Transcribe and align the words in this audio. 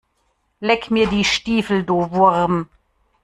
Leck 0.61 0.89
mir 0.89 1.05
die 1.05 1.23
Stiefel, 1.23 1.83
du 1.83 2.09
Wurm! 2.09 2.69